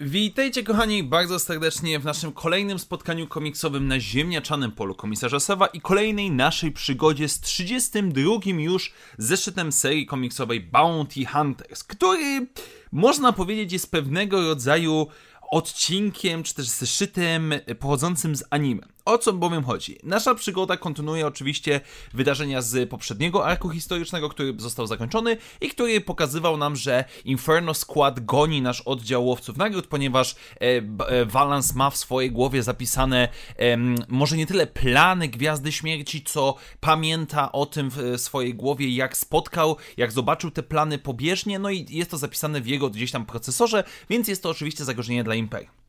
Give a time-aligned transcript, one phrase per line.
[0.00, 5.80] Witajcie kochani bardzo serdecznie w naszym kolejnym spotkaniu komiksowym na ziemniaczanym polu komisarza Sewa i
[5.80, 12.46] kolejnej naszej przygodzie z 32 już zeszytem serii komiksowej Bounty Hunters, który
[12.92, 15.06] można powiedzieć jest pewnego rodzaju
[15.50, 18.95] odcinkiem czy też zeszytem pochodzącym z anime.
[19.06, 19.98] O co bowiem chodzi?
[20.02, 21.80] Nasza przygoda kontynuuje oczywiście
[22.14, 28.24] wydarzenia z poprzedniego arku historycznego, który został zakończony i który pokazywał nam, że Inferno Squad
[28.24, 33.76] goni nasz oddział łowców nagród, ponieważ e, e, Valance ma w swojej głowie zapisane e,
[34.08, 39.76] może nie tyle plany Gwiazdy Śmierci, co pamięta o tym w swojej głowie, jak spotkał,
[39.96, 43.84] jak zobaczył te plany pobieżnie, no i jest to zapisane w jego gdzieś tam procesorze,
[44.10, 45.85] więc jest to oczywiście zagrożenie dla Imperium.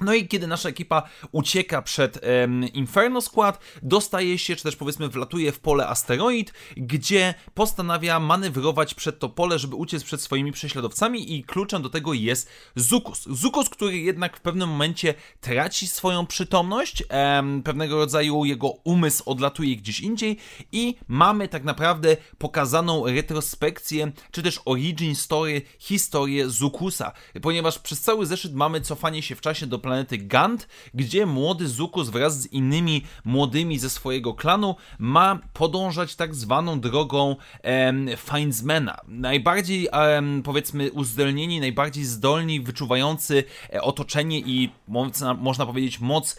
[0.00, 5.08] No i kiedy nasza ekipa ucieka przed um, Inferno Squad, dostaje się, czy też powiedzmy
[5.08, 11.34] wlatuje w pole asteroid, gdzie postanawia manewrować przed to pole, żeby uciec przed swoimi prześladowcami
[11.34, 13.24] i kluczem do tego jest Zukus.
[13.30, 17.02] Zukus, który jednak w pewnym momencie traci swoją przytomność,
[17.64, 20.36] pewnego rodzaju jego umysł odlatuje gdzieś indziej
[20.72, 28.26] i mamy tak naprawdę pokazaną retrospekcję, czy też origin story, historię Zukusa, ponieważ przez cały
[28.26, 33.02] zeszyt mamy cofanie się w czasie do planety Gant, gdzie młody Zukus wraz z innymi
[33.24, 39.00] młodymi ze swojego klanu ma podążać tak zwaną drogą em, Findsmana.
[39.08, 46.36] Najbardziej, em, powiedzmy, uzdolnieni, najbardziej zdolni, wyczuwający e, otoczenie i można, można powiedzieć moc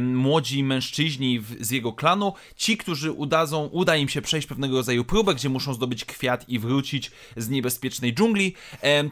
[0.00, 5.04] młodzi mężczyźni w, z jego klanu, ci, którzy udadzą, uda im się przejść pewnego rodzaju
[5.04, 8.54] próbę, gdzie muszą zdobyć kwiat i wrócić z niebezpiecznej dżungli,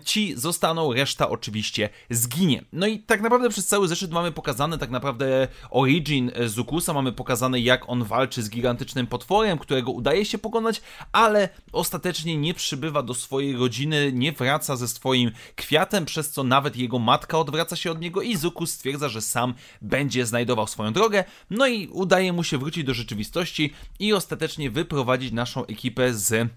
[0.05, 2.65] ci zostaną, reszta oczywiście zginie.
[2.73, 7.13] No i tak naprawdę przez przez cały zeszyt mamy pokazane tak naprawdę origin Zukusa, mamy
[7.13, 13.03] pokazane jak on walczy z gigantycznym potworem, którego udaje się pokonać, ale ostatecznie nie przybywa
[13.03, 17.91] do swojej rodziny, nie wraca ze swoim kwiatem, przez co nawet jego matka odwraca się
[17.91, 22.45] od niego i Zukus stwierdza, że sam będzie znajdował swoją drogę, no i udaje mu
[22.45, 26.49] się wrócić do rzeczywistości i ostatecznie wyprowadzić naszą ekipę z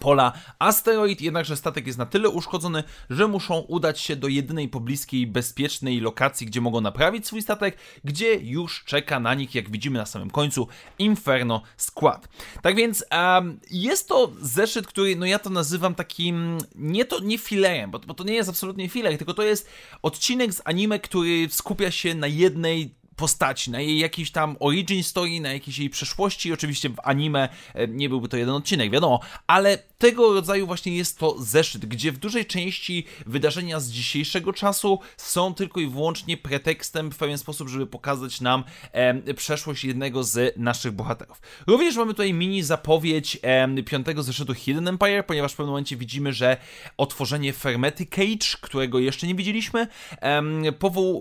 [0.00, 5.26] pola asteroid, jednakże statek jest na tyle uszkodzony, że muszą udać się do jedynej pobliskiej
[5.26, 10.06] bezpiecznej lokacji, gdzie mogą naprawić swój statek, gdzie już czeka na nich, jak widzimy na
[10.06, 12.28] samym końcu, Inferno Squad.
[12.62, 17.38] Tak więc um, jest to zeszyt, który, no ja to nazywam takim, nie to, nie
[17.38, 19.68] filerem, bo, bo to nie jest absolutnie filer, tylko to jest
[20.02, 25.40] odcinek z anime, który skupia się na jednej postaci, na jej jakiejś tam origin story,
[25.40, 26.52] na jakiejś jej przeszłości.
[26.52, 31.18] Oczywiście w anime e, nie byłby to jeden odcinek, wiadomo, ale tego rodzaju właśnie jest
[31.18, 37.10] to zeszyt, gdzie w dużej części wydarzenia z dzisiejszego czasu są tylko i wyłącznie pretekstem
[37.10, 41.40] w pewien sposób, żeby pokazać nam e, przeszłość jednego z naszych bohaterów.
[41.66, 46.32] Również mamy tutaj mini zapowiedź e, piątego zeszytu Hidden Empire, ponieważ w pewnym momencie widzimy,
[46.32, 46.56] że
[46.96, 49.86] otworzenie Fermety Cage, którego jeszcze nie widzieliśmy,
[50.20, 50.72] e,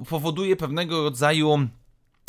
[0.10, 1.68] powoduje pewnego rodzaju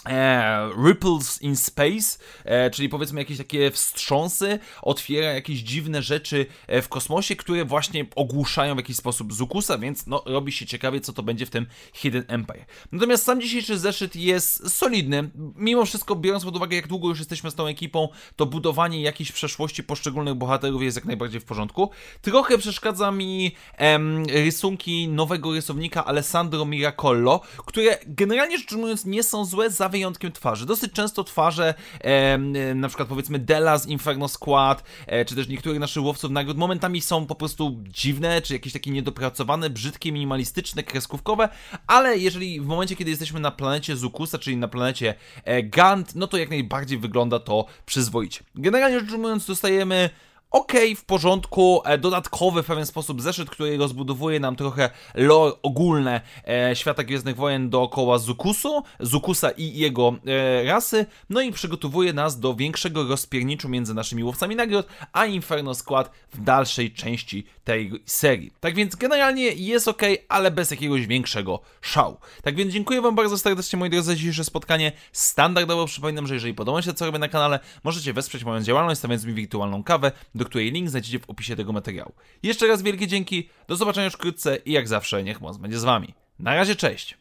[0.09, 6.83] E, ripples in Space, e, czyli powiedzmy jakieś takie wstrząsy, otwiera jakieś dziwne rzeczy e,
[6.83, 11.13] w kosmosie, które właśnie ogłuszają w jakiś sposób Zukusa, więc no, robi się ciekawie, co
[11.13, 12.65] to będzie w tym Hidden Empire.
[12.93, 15.31] Natomiast sam dzisiejszy zeszyt jest solidny.
[15.57, 19.33] Mimo wszystko, biorąc pod uwagę, jak długo już jesteśmy z tą ekipą, to budowanie jakiejś
[19.33, 21.91] przeszłości poszczególnych bohaterów jest jak najbardziej w porządku.
[22.23, 29.45] Trochę przeszkadza mi em, rysunki nowego rysownika Alessandro Miracollo, które generalnie rzecz ujmując nie są
[29.45, 30.67] złe, za wyjątkiem twarzy.
[30.67, 32.39] Dosyć często twarze, e,
[32.75, 37.01] na przykład powiedzmy Della z Inferno Squad, e, czy też niektórych naszych łowców nagród, momentami
[37.01, 41.49] są po prostu dziwne, czy jakieś takie niedopracowane, brzydkie, minimalistyczne, kreskówkowe,
[41.87, 45.15] ale jeżeli w momencie, kiedy jesteśmy na planecie Zukusa, czyli na planecie
[45.45, 48.41] e, Gant, no to jak najbardziej wygląda to przyzwoicie.
[48.55, 50.11] Generalnie rzecz ujmując, dostajemy
[50.53, 56.21] ok, w porządku, e, dodatkowy w pewien sposób zeszyt, który rozbudowuje nam trochę lore ogólne
[56.49, 62.41] e, świata Gwiezdnych Wojen dookoła Zukusu, Zukusa i jego e, rasy, no i przygotowuje nas
[62.41, 68.53] do większego rozpierniczu między naszymi łowcami nagród, a Inferno Skład w dalszej części tej serii.
[68.61, 72.17] Tak więc generalnie jest ok, ale bez jakiegoś większego szału.
[72.43, 74.93] Tak więc dziękuję Wam bardzo serdecznie moi drodzy za dzisiejsze spotkanie.
[75.13, 79.25] Standardowo przypominam, że jeżeli podoba się co robię na kanale, możecie wesprzeć moją działalność, stawiając
[79.25, 80.13] mi wirtualną kawę,
[80.43, 82.13] do której link znajdziecie w opisie tego materiału.
[82.43, 85.85] Jeszcze raz wielkie dzięki, do zobaczenia już wkrótce i jak zawsze niech moc będzie z
[85.85, 86.15] Wami.
[86.39, 87.19] Na razie, cześć!